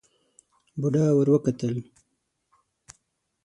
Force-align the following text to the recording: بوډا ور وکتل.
بوډا 0.79 1.05
ور 1.15 1.27
وکتل. 1.33 1.75